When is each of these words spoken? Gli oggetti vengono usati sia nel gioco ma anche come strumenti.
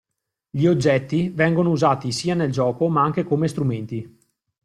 Gli 0.49 0.65
oggetti 0.65 1.29
vengono 1.29 1.69
usati 1.69 2.11
sia 2.11 2.33
nel 2.33 2.51
gioco 2.51 2.89
ma 2.89 3.03
anche 3.03 3.23
come 3.23 3.47
strumenti. 3.47 4.17